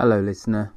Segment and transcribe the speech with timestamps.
[0.00, 0.72] Hello, listener.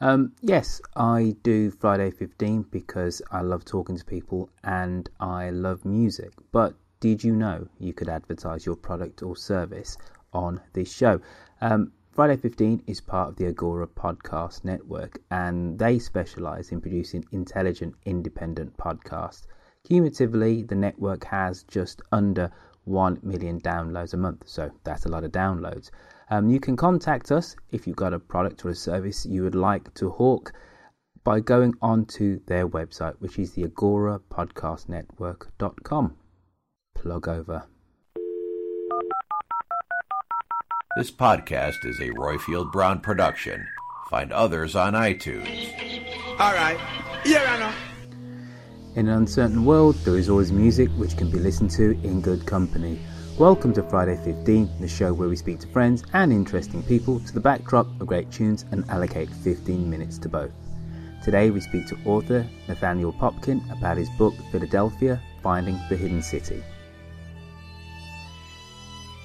[0.00, 5.84] Um, yes, I do Friday 15 because I love talking to people and I love
[5.84, 6.30] music.
[6.52, 9.98] But did you know you could advertise your product or service
[10.32, 11.20] on this show?
[11.60, 17.24] Um, Friday 15 is part of the Agora Podcast Network and they specialize in producing
[17.32, 19.48] intelligent, independent podcasts.
[19.82, 22.52] Cumulatively, the network has just under
[22.90, 25.90] 1 million downloads a month, so that's a lot of downloads.
[26.28, 29.54] Um, you can contact us if you've got a product or a service you would
[29.54, 30.52] like to hawk
[31.24, 36.16] by going onto their website, which is the Agora Podcast Network.com.
[36.94, 37.64] Plug over.
[40.96, 43.66] This podcast is a Roifield Brown production.
[44.08, 45.70] Find others on iTunes.
[46.40, 46.78] All right.
[47.24, 47.89] Yeah, I know.
[48.96, 52.44] In an uncertain world, there is always music which can be listened to in good
[52.44, 52.98] company.
[53.38, 57.32] Welcome to Friday 15, the show where we speak to friends and interesting people to
[57.32, 60.50] the backdrop of great tunes and allocate 15 minutes to both.
[61.22, 66.60] Today we speak to author Nathaniel Popkin about his book Philadelphia Finding the Hidden City.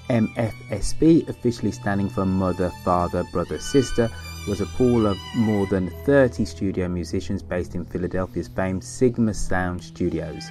[0.10, 4.10] MFSB, officially standing for Mother, Father, Brother, Sister,
[4.48, 9.84] was a pool of more than 30 studio musicians based in Philadelphia's famed Sigma Sound
[9.84, 10.46] Studios.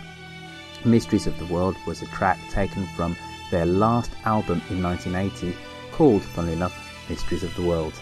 [0.84, 3.16] Mysteries of the World was a track taken from
[3.50, 5.56] their last album in 1980
[5.92, 6.76] called, funnily enough,
[7.08, 7.94] Mysteries of the World.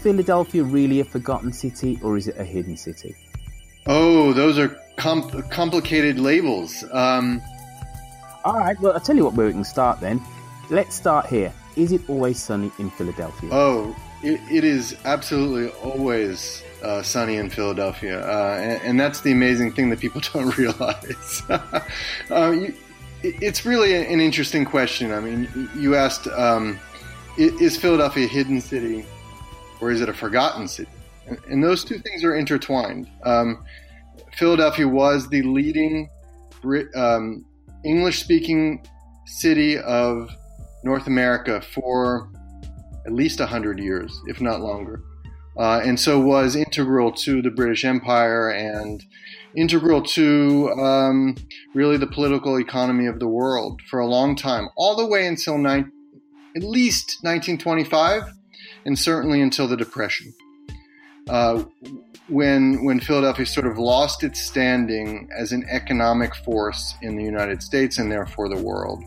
[0.00, 3.14] Philadelphia really a forgotten city or is it a hidden city?
[3.86, 6.84] Oh, those are comp- complicated labels.
[6.92, 7.42] Um,
[8.44, 10.20] All right, well, I'll tell you what, where we can start then.
[10.70, 11.52] Let's start here.
[11.76, 13.50] Is it always sunny in Philadelphia?
[13.52, 19.32] oh, it, it is absolutely always uh, sunny in Philadelphia, uh, and, and that's the
[19.32, 21.42] amazing thing that people don't realize.
[21.48, 22.74] uh, you,
[23.22, 25.12] it's really an interesting question.
[25.12, 26.78] I mean, you asked, um,
[27.36, 29.04] is Philadelphia a hidden city
[29.80, 30.90] or is it a forgotten city?
[31.48, 33.08] And those two things are intertwined.
[33.24, 33.64] Um,
[34.34, 36.08] Philadelphia was the leading
[36.94, 37.44] um,
[37.84, 38.84] English speaking
[39.26, 40.30] city of
[40.84, 42.30] North America for
[43.06, 45.02] at least 100 years, if not longer.
[45.58, 49.04] Uh, and so was integral to the British Empire and
[49.56, 51.34] integral to um,
[51.74, 55.58] really the political economy of the world for a long time, all the way until
[55.58, 55.84] ni-
[56.56, 58.22] at least 1925,
[58.90, 60.34] and certainly until the Depression,
[61.28, 61.62] uh,
[62.28, 67.62] when when Philadelphia sort of lost its standing as an economic force in the United
[67.62, 69.00] States and therefore the world.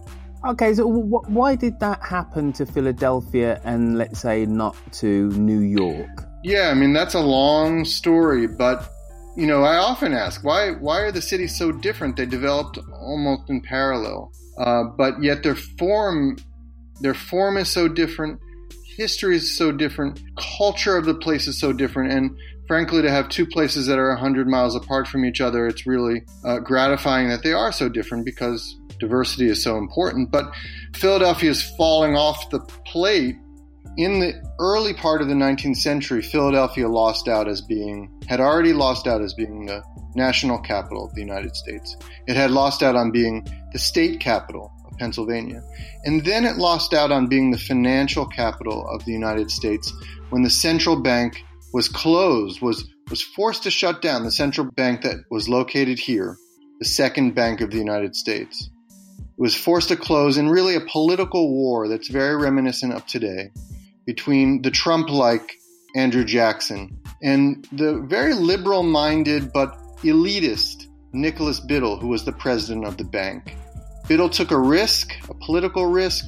[0.46, 5.60] Okay, so w- why did that happen to Philadelphia and let's say not to New
[5.60, 6.16] York?
[6.46, 8.90] Yeah, I mean that's a long story, but
[9.36, 12.16] you know, I often ask why why are the cities so different?
[12.16, 16.38] They developed almost in parallel, uh, but yet their form
[17.02, 18.40] their form is so different,
[18.96, 20.20] history is so different,
[20.58, 22.38] culture of the place is so different, and
[22.68, 26.22] frankly, to have two places that are 100 miles apart from each other, it's really
[26.46, 30.32] uh, gratifying that they are so different because diversity is so important.
[30.32, 30.46] But
[30.96, 33.36] Philadelphia is falling off the plate
[33.98, 38.74] in the early part of the 19th century, Philadelphia lost out as being, had already
[38.74, 39.84] lost out as being the
[40.16, 41.96] national capital of the United States.
[42.28, 45.64] It had lost out on being the state capital Pennsylvania.
[46.04, 49.94] And then it lost out on being the financial capital of the United States
[50.30, 51.44] when the central bank
[51.74, 56.38] was closed, was, was forced to shut down the central bank that was located here,
[56.80, 58.70] the second bank of the United States.
[59.20, 63.52] It was forced to close in really a political war that's very reminiscent of today
[64.06, 65.60] between the Trump like
[65.96, 72.86] Andrew Jackson and the very liberal minded but elitist Nicholas Biddle, who was the president
[72.86, 73.56] of the bank.
[74.08, 76.28] Biddle took a risk, a political risk,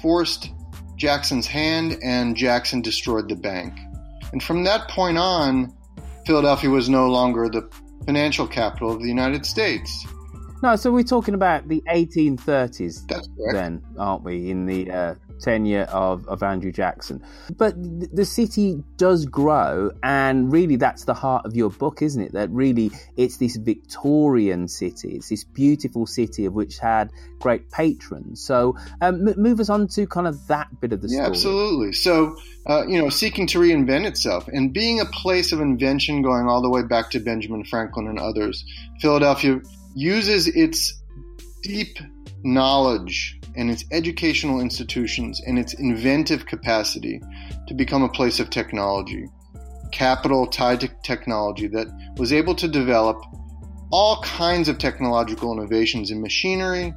[0.00, 0.50] forced
[0.96, 3.78] Jackson's hand, and Jackson destroyed the bank.
[4.32, 5.72] And from that point on,
[6.26, 7.70] Philadelphia was no longer the
[8.06, 10.06] financial capital of the United States.
[10.62, 14.48] No, so we're talking about the 1830s That's then, aren't we?
[14.48, 17.20] In the uh, tenure of, of Andrew Jackson.
[17.56, 22.32] But the city does grow, and really that's the heart of your book, isn't it?
[22.32, 27.10] That really it's this Victorian city, it's this beautiful city of which had
[27.40, 28.40] great patrons.
[28.40, 31.22] So um, move us on to kind of that bit of the story.
[31.22, 31.92] yeah, absolutely.
[31.92, 32.36] So,
[32.66, 36.62] uh, you know, seeking to reinvent itself and being a place of invention going all
[36.62, 38.64] the way back to Benjamin Franklin and others,
[39.00, 39.60] Philadelphia
[39.94, 41.00] uses its
[41.62, 41.98] deep
[42.44, 47.20] knowledge and its educational institutions and its inventive capacity
[47.68, 49.26] to become a place of technology,
[49.92, 51.86] capital tied to technology that
[52.16, 53.22] was able to develop
[53.90, 56.94] all kinds of technological innovations in machinery,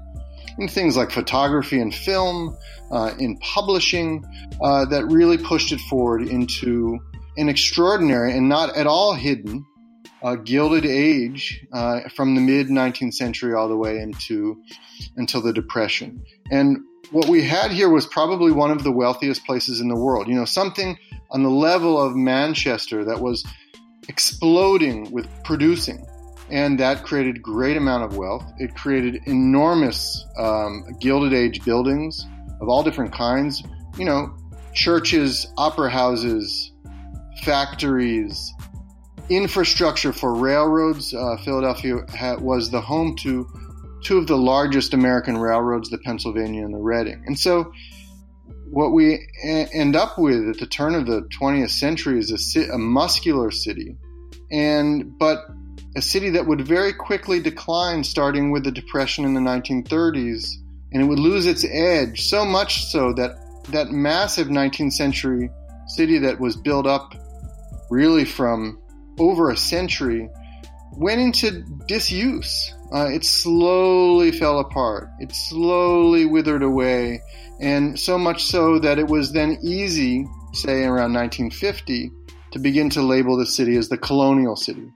[0.57, 2.57] in things like photography and film,
[2.91, 4.23] uh, in publishing,
[4.61, 6.97] uh, that really pushed it forward into
[7.35, 9.65] an extraordinary and not at all hidden
[10.25, 14.59] uh, Gilded Age uh, from the mid 19th century all the way into
[15.17, 16.23] until the Depression.
[16.49, 16.79] And
[17.11, 20.27] what we had here was probably one of the wealthiest places in the world.
[20.27, 20.97] You know, something
[21.29, 23.45] on the level of Manchester that was
[24.09, 26.03] exploding with producing.
[26.49, 28.45] And that created great amount of wealth.
[28.57, 32.25] It created enormous um, Gilded Age buildings
[32.61, 33.61] of all different kinds.
[33.95, 34.35] You know,
[34.73, 36.71] churches, opera houses,
[37.43, 38.54] factories,
[39.29, 41.13] infrastructure for railroads.
[41.13, 43.47] Uh, Philadelphia ha- was the home to
[44.03, 47.23] two of the largest American railroads, the Pennsylvania and the Reading.
[47.25, 47.71] And so,
[48.69, 52.37] what we a- end up with at the turn of the 20th century is a,
[52.37, 53.97] ci- a muscular city,
[54.51, 55.45] and but
[55.95, 60.55] a city that would very quickly decline, starting with the Depression in the 1930s,
[60.91, 63.37] and it would lose its edge so much so that
[63.69, 65.49] that massive 19th century
[65.87, 67.15] city that was built up
[67.89, 68.77] really from
[69.19, 70.29] over a century
[70.97, 72.73] went into disuse.
[72.93, 75.09] Uh, it slowly fell apart.
[75.19, 77.21] It slowly withered away.
[77.59, 82.11] And so much so that it was then easy, say around 1950,
[82.51, 84.89] to begin to label the city as the colonial city,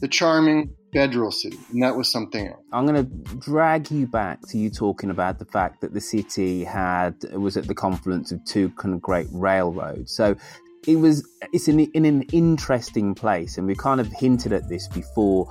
[0.00, 1.58] the charming federal city.
[1.72, 2.62] And that was something else.
[2.72, 6.64] I'm going to drag you back to you talking about the fact that the city
[6.64, 10.14] had was at the confluence of two kind of great railroads.
[10.14, 10.36] So
[10.86, 14.88] it was it's in, in an interesting place and we kind of hinted at this
[14.88, 15.48] before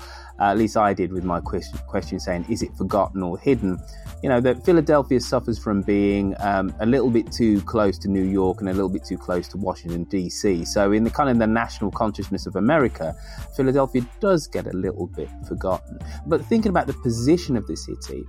[0.49, 3.77] at least i did with my question, question saying is it forgotten or hidden
[4.23, 8.23] you know that philadelphia suffers from being um, a little bit too close to new
[8.23, 11.37] york and a little bit too close to washington dc so in the kind of
[11.37, 13.15] the national consciousness of america
[13.55, 18.23] philadelphia does get a little bit forgotten but thinking about the position of the city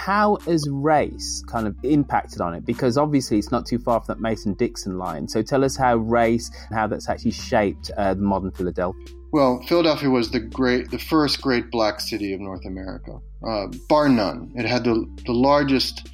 [0.00, 2.64] how has race kind of impacted on it?
[2.64, 5.28] Because obviously it's not too far from that Mason Dixon line.
[5.28, 9.19] So tell us how race, and how that's actually shaped uh, the modern Philadelphia.
[9.32, 14.08] Well, Philadelphia was the great, the first great black city of North America, uh, bar
[14.08, 14.52] none.
[14.56, 16.08] It had the the largest,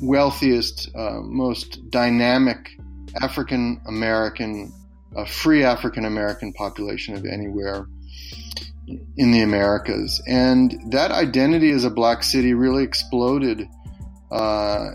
[0.00, 2.70] wealthiest, uh, most dynamic
[3.20, 4.72] African American,
[5.16, 7.86] uh, free African American population of anywhere
[9.16, 10.22] in the Americas.
[10.28, 13.66] And that identity as a black city really exploded
[14.30, 14.90] uh,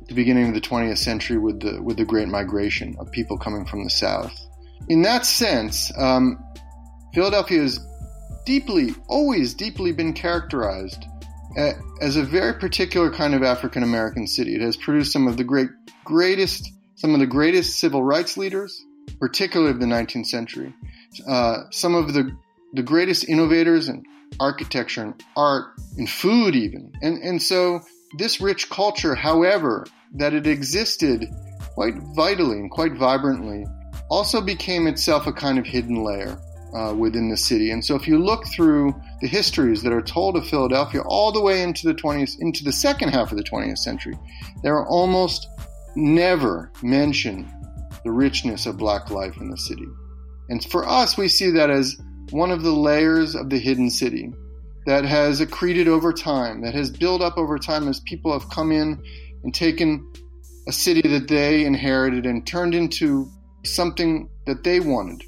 [0.00, 3.38] at the beginning of the 20th century with the with the Great Migration of people
[3.38, 4.36] coming from the South.
[4.88, 6.42] In that sense, um,
[7.14, 7.78] Philadelphia has
[8.44, 11.04] deeply, always deeply been characterized
[12.00, 14.54] as a very particular kind of African American city.
[14.54, 15.68] It has produced some of the great,
[16.04, 18.84] greatest, some of the greatest civil rights leaders,
[19.18, 20.74] particularly of the 19th century.
[21.26, 22.36] Uh, some of the
[22.72, 24.04] the greatest innovators in
[24.38, 26.92] architecture and art and food even.
[27.02, 27.80] And, and so
[28.16, 31.26] this rich culture, however, that it existed
[31.74, 33.66] quite vitally and quite vibrantly,
[34.10, 36.38] also became itself a kind of hidden layer
[36.74, 37.70] uh, within the city.
[37.70, 41.40] And so if you look through the histories that are told of Philadelphia all the
[41.40, 44.18] way into the 20th, into the second half of the 20th century,
[44.62, 45.48] there are almost
[45.96, 47.48] never mention
[48.04, 49.86] the richness of black life in the city.
[50.48, 51.96] And for us, we see that as
[52.30, 54.32] one of the layers of the hidden city
[54.86, 58.72] that has accreted over time, that has built up over time as people have come
[58.72, 59.02] in
[59.44, 60.12] and taken
[60.66, 63.30] a city that they inherited and turned into
[63.64, 65.22] something that they wanted.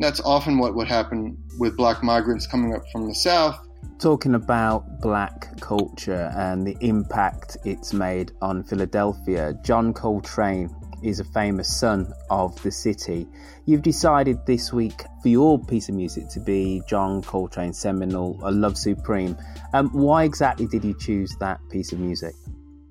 [0.00, 3.58] That's often what would happen with black migrants coming up from the South.
[3.98, 10.70] Talking about black culture and the impact it's made on Philadelphia, John Coltrane
[11.02, 13.26] is a famous son of the city.
[13.66, 18.50] You've decided this week for your piece of music to be John Coltrane's seminal "A
[18.50, 19.36] Love Supreme."
[19.74, 22.34] Um, why exactly did you choose that piece of music?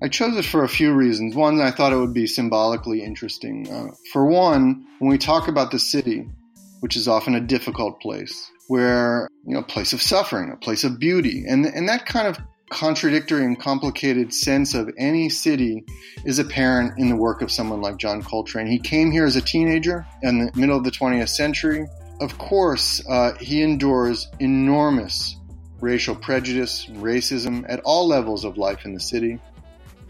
[0.00, 1.34] I chose it for a few reasons.
[1.34, 3.68] One, I thought it would be symbolically interesting.
[3.70, 6.28] Uh, for one, when we talk about the city,
[6.80, 10.84] which is often a difficult place, where you know, a place of suffering, a place
[10.84, 12.38] of beauty, and and that kind of
[12.70, 15.84] contradictory and complicated sense of any city
[16.24, 18.66] is apparent in the work of someone like John Coltrane.
[18.66, 21.86] He came here as a teenager in the middle of the 20th century.
[22.20, 25.36] Of course, uh, he endures enormous
[25.80, 29.38] racial prejudice, racism at all levels of life in the city.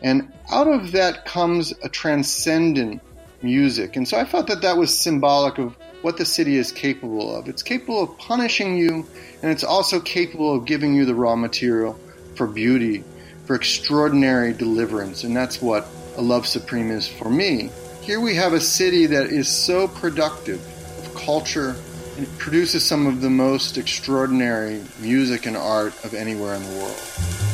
[0.02, 3.02] And out of that comes a transcendent
[3.42, 3.96] music.
[3.96, 7.48] And so I felt that that was symbolic of what the city is capable of.
[7.48, 9.06] It's capable of punishing you,
[9.42, 11.98] and it's also capable of giving you the raw material
[12.36, 13.04] for beauty,
[13.46, 15.24] for extraordinary deliverance.
[15.24, 17.70] And that's what a love supreme is for me.
[18.02, 20.60] Here we have a city that is so productive
[20.98, 21.76] of culture
[22.16, 26.76] and it produces some of the most extraordinary music and art of anywhere in the
[26.76, 27.47] world.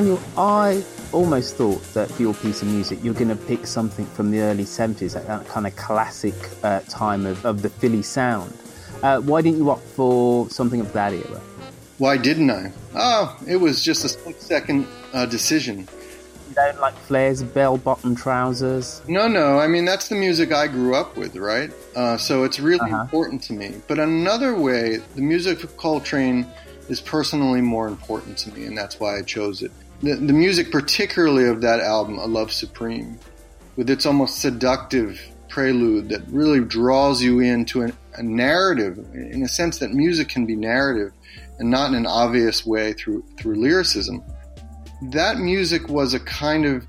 [0.00, 4.06] Nathaniel, I almost thought that for your piece of music, you're going to pick something
[4.06, 8.56] from the early 70s, that kind of classic uh, time of, of the Philly sound.
[9.02, 11.40] Uh, why didn't you opt for something of that era?
[11.98, 12.70] Why didn't I?
[12.94, 15.78] Oh, it was just a split second uh, decision.
[16.48, 19.02] You don't like flares, bell bottom trousers?
[19.08, 19.58] No, no.
[19.58, 21.72] I mean, that's the music I grew up with, right?
[21.96, 23.00] Uh, so it's really Uh-huh.
[23.02, 23.74] important to me.
[23.88, 26.46] But another way, the music of Coltrane
[26.88, 29.72] is personally more important to me, and that's why I chose it.
[30.00, 33.18] The, the music, particularly of that album, A Love Supreme,
[33.76, 39.48] with its almost seductive prelude that really draws you into an, a narrative, in a
[39.48, 41.12] sense that music can be narrative
[41.58, 44.22] and not in an obvious way through, through lyricism.
[45.10, 46.86] That music was a kind of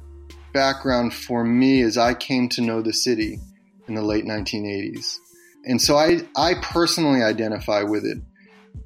[0.54, 3.40] background for me as I came to know the city
[3.88, 5.18] in the late 1980s.
[5.66, 8.20] And so I, I personally identify with it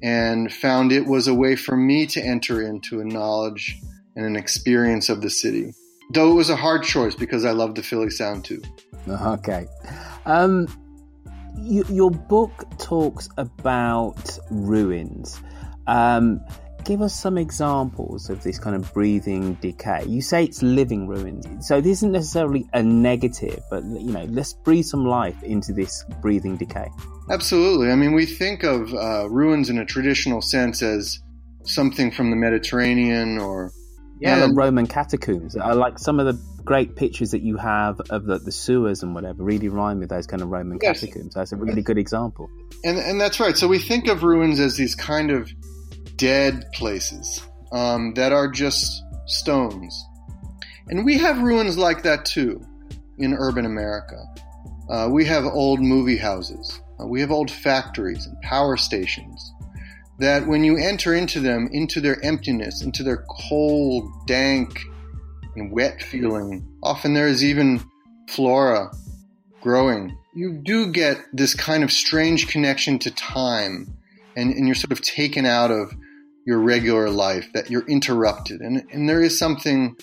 [0.02, 3.78] and found it was a way for me to enter into a knowledge
[4.16, 5.72] and an experience of the city.
[6.10, 8.62] Though it was a hard choice because I love the Philly sound too.
[9.08, 9.66] Okay.
[10.26, 10.68] Um,
[11.56, 15.40] you, your book talks about ruins.
[15.86, 16.40] Um,
[16.84, 20.04] give us some examples of this kind of breathing decay.
[20.06, 24.52] You say it's living ruins, so it isn't necessarily a negative, but you know, let's
[24.52, 26.88] breathe some life into this breathing decay.
[27.30, 27.90] Absolutely.
[27.90, 31.20] I mean, we think of uh, ruins in a traditional sense as
[31.64, 33.72] something from the Mediterranean or
[34.24, 35.56] Yeah, the Roman catacombs.
[35.56, 39.14] I like some of the great pictures that you have of the, the sewers and
[39.14, 39.42] whatever.
[39.42, 41.00] Really rhyme with those kind of Roman Yes.
[41.00, 41.34] catacombs.
[41.34, 42.48] That's a really good example.
[42.84, 43.56] And, and that's right.
[43.56, 45.50] So we think of ruins as these kind of
[46.16, 50.04] dead places um, that are just stones.
[50.88, 52.60] And we have ruins like that too
[53.18, 54.22] in urban America.
[54.88, 56.80] Uh, we have old movie houses.
[57.00, 59.52] Uh, we have old factories and power stations
[60.18, 64.80] that when you enter into them, into their emptiness, into their cold, dank,
[65.56, 67.82] and wet feeling, often there is even
[68.28, 68.90] flora
[69.60, 70.16] growing.
[70.34, 73.96] You do get this kind of strange connection to time,
[74.36, 75.92] and, and you're sort of taken out of
[76.46, 78.60] your regular life, that you're interrupted.
[78.60, 79.96] And, and there is something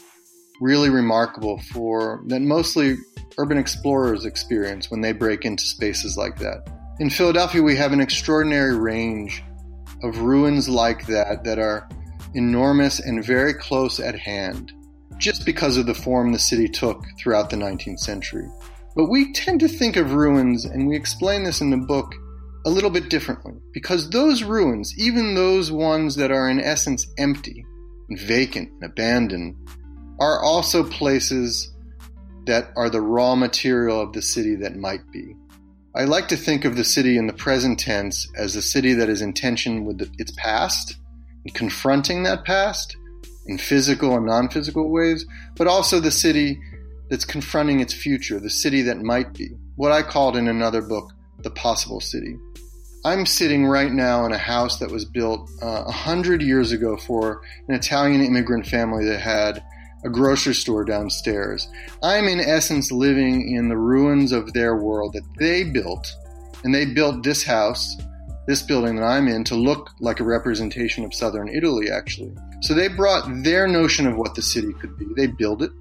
[0.60, 2.98] really remarkable for that mostly
[3.38, 6.68] urban explorers experience when they break into spaces like that.
[7.00, 9.44] In Philadelphia, we have an extraordinary range
[10.04, 11.88] of ruins like that that are
[12.34, 14.72] enormous and very close at hand,
[15.18, 18.48] just because of the form the city took throughout the 19th century.
[18.96, 22.14] But we tend to think of ruins, and we explain this in the book,
[22.66, 23.54] a little bit differently.
[23.74, 27.66] Because those ruins, even those ones that are in essence empty
[28.10, 29.56] and vacant and abandoned,
[30.20, 31.74] are also places
[32.46, 35.36] that are the raw material of the city that might be.
[35.94, 39.10] I like to think of the city in the present tense as a city that
[39.10, 40.96] is in tension with its past,
[41.44, 42.96] and confronting that past
[43.46, 45.26] in physical and non physical ways,
[45.58, 46.62] but also the city
[47.10, 49.50] that's confronting its future, the city that might be.
[49.76, 52.38] What I called in another book, the possible city.
[53.04, 56.72] I'm sitting right now in a house that was built uh, a uh, hundred years
[56.72, 59.62] ago for an Italian immigrant family that had
[60.04, 61.68] a grocery store downstairs.
[62.02, 66.12] I'm in essence living in the ruins of their world that they built,
[66.64, 67.98] and they built this house,
[68.48, 72.34] this building that I'm in, to look like a representation of southern Italy, actually.
[72.62, 75.06] So they brought their notion of what the city could be.
[75.16, 75.72] They built it,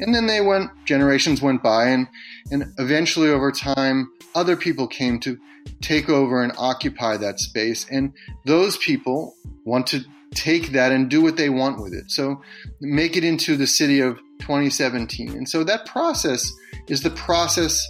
[0.00, 2.08] and then they went, generations went by, and,
[2.50, 5.38] and eventually over time, other people came to
[5.82, 7.86] take over and occupy that space.
[7.90, 8.12] And
[8.46, 10.00] those people want to
[10.34, 12.10] take that and do what they want with it.
[12.10, 12.40] So
[12.80, 15.30] make it into the city of 2017.
[15.30, 16.50] And so that process
[16.88, 17.88] is the process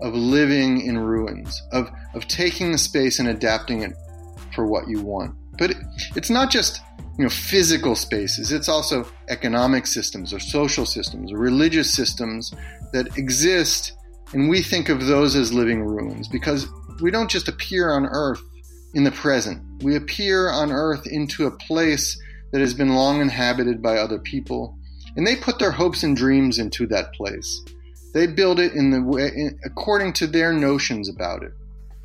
[0.00, 3.92] of living in ruins, of, of taking the space and adapting it
[4.54, 5.34] for what you want.
[5.58, 5.76] But it,
[6.16, 6.80] it's not just
[7.18, 12.54] you know physical spaces it's also economic systems or social systems or religious systems
[12.94, 13.92] that exist
[14.32, 16.66] and we think of those as living ruins because
[17.02, 18.42] we don't just appear on earth
[18.94, 22.20] in the present we appear on earth into a place
[22.52, 24.76] that has been long inhabited by other people
[25.16, 27.62] and they put their hopes and dreams into that place
[28.14, 31.52] they build it in the way in, according to their notions about it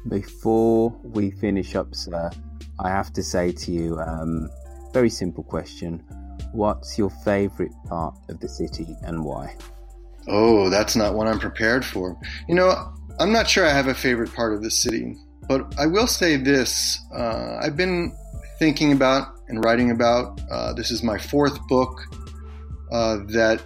[0.09, 2.29] before we finish up sir
[2.79, 4.49] i have to say to you um,
[4.97, 5.99] very simple question.
[6.53, 9.55] What's your favorite part of the city and why?
[10.27, 12.17] Oh, that's not what I'm prepared for.
[12.47, 15.15] You know, I'm not sure I have a favorite part of the city,
[15.47, 16.99] but I will say this.
[17.15, 18.15] Uh, I've been
[18.59, 22.01] thinking about and writing about, uh, this is my fourth book
[22.91, 23.61] uh, that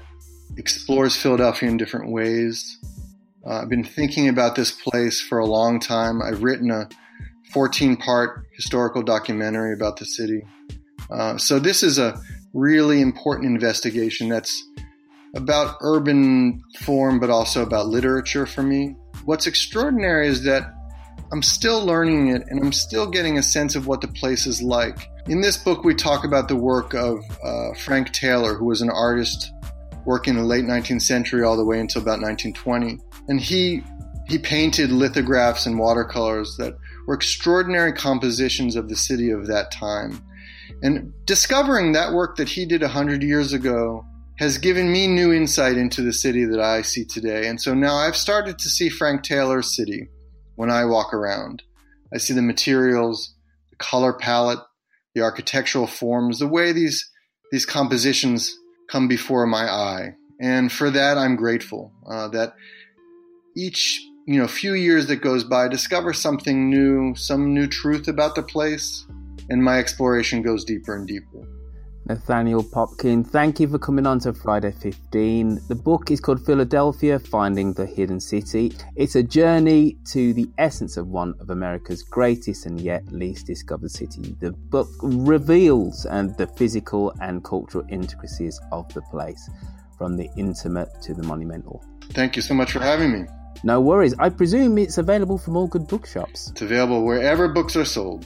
[0.57, 2.77] explores Philadelphia in different ways.
[3.45, 6.21] Uh, I've been thinking about this place for a long time.
[6.21, 6.87] I've written a
[7.53, 10.43] 14 part historical documentary about the city.
[11.09, 12.21] Uh, so this is a
[12.53, 14.63] really important investigation that's
[15.35, 18.95] about urban form, but also about literature for me.
[19.25, 20.73] What's extraordinary is that
[21.31, 24.61] I'm still learning it and I'm still getting a sense of what the place is
[24.61, 25.09] like.
[25.27, 28.89] In this book, we talk about the work of uh, Frank Taylor, who was an
[28.89, 29.51] artist
[30.05, 32.99] working in the late 19th century all the way until about 1920.
[33.27, 33.83] And he,
[34.27, 36.75] he painted lithographs and watercolors that
[37.07, 40.23] were extraordinary compositions of the city of that time.
[40.83, 44.05] And discovering that work that he did 100 years ago
[44.39, 47.47] has given me new insight into the city that I see today.
[47.47, 50.07] And so now I've started to see Frank Taylor's city
[50.61, 51.63] when I walk around.
[52.13, 53.33] I see the materials,
[53.71, 54.59] the color palette,
[55.15, 57.09] the architectural forms, the way these
[57.51, 58.55] these compositions
[58.87, 61.91] come before my eye, and for that I'm grateful.
[62.07, 62.53] Uh, that
[63.57, 68.07] each you know few years that goes by, I discover something new, some new truth
[68.07, 69.03] about the place,
[69.49, 71.43] and my exploration goes deeper and deeper.
[72.07, 75.61] Nathaniel Popkin, thank you for coming on to Friday 15.
[75.67, 78.73] The book is called Philadelphia Finding the Hidden City.
[78.95, 83.91] It's a journey to the essence of one of America's greatest and yet least discovered
[83.91, 84.33] cities.
[84.39, 89.49] The book reveals and the physical and cultural intricacies of the place,
[89.97, 91.83] from the intimate to the monumental.
[92.13, 93.27] Thank you so much for having me.
[93.63, 94.15] No worries.
[94.17, 96.49] I presume it's available from all good bookshops.
[96.49, 98.25] It's available wherever books are sold.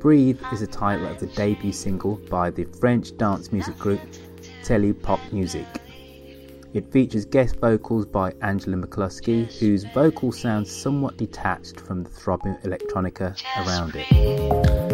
[0.00, 4.00] Breathe is the title of the debut single by the French dance music group
[4.64, 5.66] Tele Pop Music.
[6.74, 12.54] It features guest vocals by Angela McCluskey, whose vocal sounds somewhat detached from the throbbing
[12.64, 14.91] electronica around it.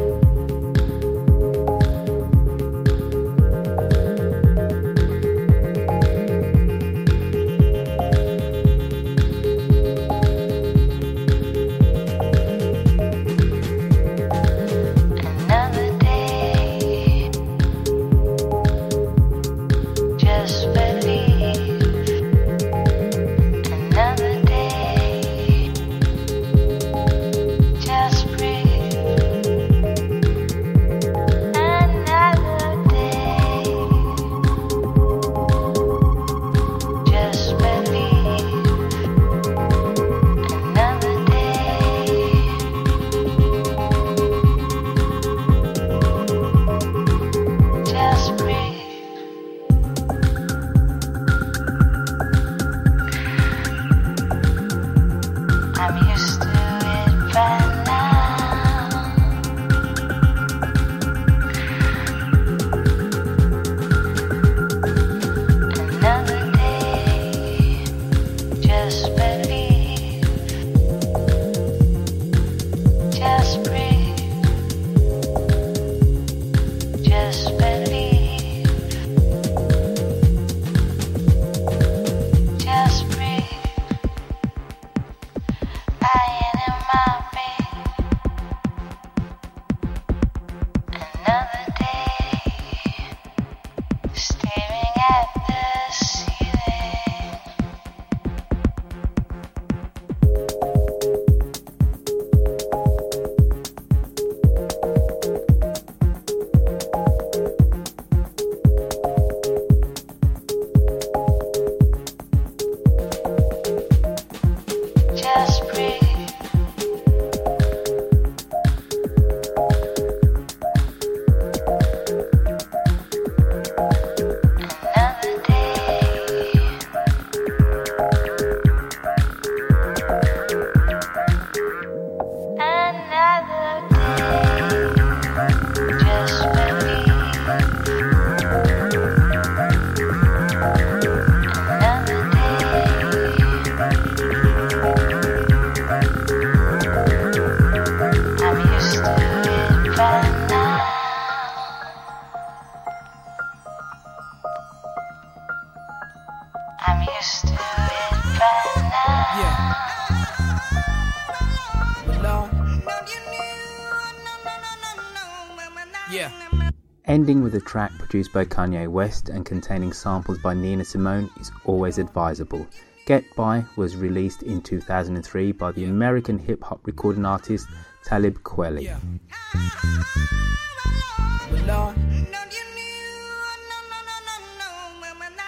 [168.09, 172.67] Produced by Kanye West and containing samples by Nina Simone is always advisable.
[173.05, 177.69] Get By was released in 2003 by the American hip hop recording artist
[178.07, 178.83] Talib Kweli.
[178.83, 178.99] Yeah.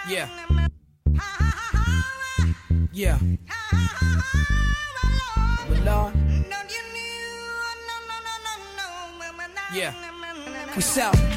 [0.07, 0.27] Yeah.
[2.93, 3.17] Yeah.
[9.73, 9.93] Yeah.
[10.75, 11.30] We sell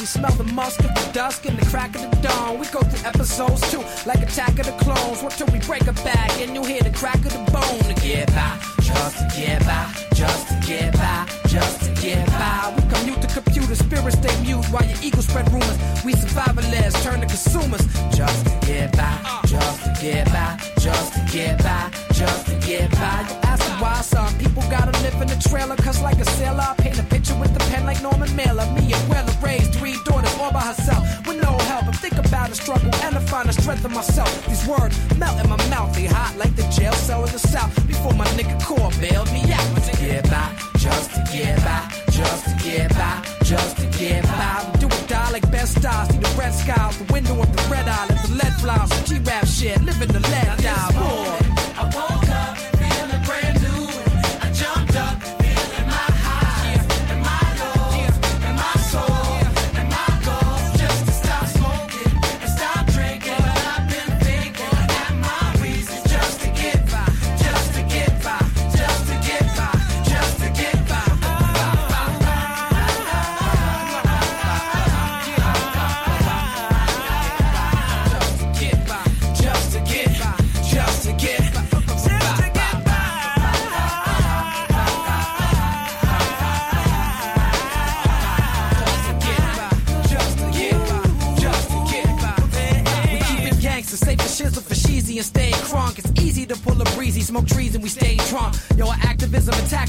[0.00, 2.58] We smell the musk of the dusk and the crack of the dawn.
[2.58, 5.22] We go through episodes too, like Attack of the Clones.
[5.22, 8.00] What till we break a back and you hear the crack of the bone to
[8.00, 12.74] get by, just to get by, just to get by, just to get by.
[12.76, 15.78] We commute the computer, spirits stay mute while your ego spread rumors.
[16.04, 17.84] We survivalists turn to consumers,
[18.16, 19.14] just to get by,
[19.46, 23.26] just to get by, just to get by, just to get by.
[23.28, 26.74] You ask why some people gotta live in a trailer, cause like a sailor, I
[26.78, 28.66] paint a picture with the pen like Norman Mailer.
[28.76, 31.52] Me and Weller raised three daughters all by herself with no
[32.00, 34.32] think about the struggle and I find the strength in myself.
[34.46, 37.74] These words melt in my mouth, they hot like the jail cell in the south.
[37.86, 39.68] Before my nigga core bailed me out.
[39.76, 44.24] Just to get by, just to get by, just to get by, just to get
[44.24, 44.70] by.
[44.72, 46.08] We do or die like best stars.
[46.08, 48.06] See the red sky out the window of the red eye.
[48.08, 48.86] Let the lead fly.
[48.86, 51.29] Some G-rap shit, living the lead die.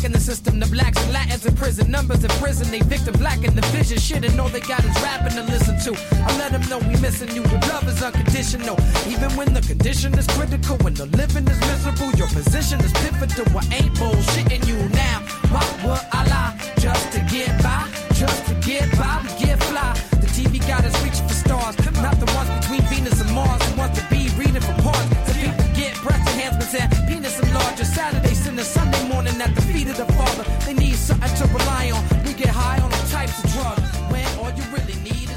[0.02, 0.60] Attacking the system.
[0.60, 2.70] The blacks and Latins in prison, numbers in prison.
[2.72, 3.98] They victim black in the vision.
[3.98, 6.00] Shit, and all they got is rapping to listen to.
[6.26, 7.44] I let them know we missing you.
[7.44, 8.78] The love is unconditional.
[9.08, 13.46] Even when the condition is critical, when the living is miserable, your position is pivotal.
[13.58, 15.20] I ain't bullshitting you now.
[15.54, 16.74] Why would I lie?
[16.78, 17.61] Just to get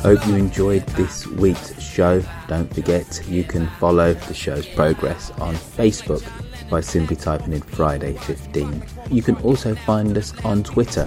[0.05, 2.23] Hope you enjoyed this week's show.
[2.47, 6.23] Don't forget you can follow the show's progress on Facebook
[6.69, 8.85] by simply typing in Friday 15.
[9.11, 11.07] You can also find us on Twitter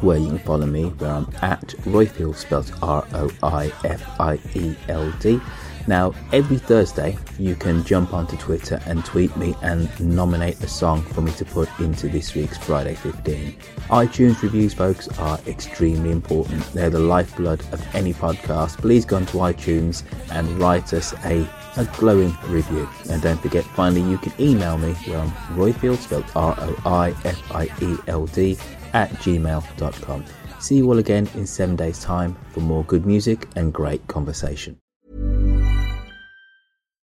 [0.00, 4.38] where you can follow me where I'm at Roifield spelled R O I F I
[4.54, 5.40] E L D.
[5.86, 11.02] Now, every Thursday, you can jump onto Twitter and tweet me and nominate a song
[11.02, 13.52] for me to put into this week's Friday 15.
[13.88, 16.64] iTunes reviews, folks, are extremely important.
[16.72, 18.78] They're the lifeblood of any podcast.
[18.78, 22.88] Please go onto iTunes and write us a, a glowing review.
[23.08, 27.10] And don't forget, finally, you can email me where I'm Roifield, spelled R O I
[27.24, 28.58] F I E L D,
[28.92, 30.24] at gmail.com.
[30.58, 34.78] See you all again in seven days' time for more good music and great conversation.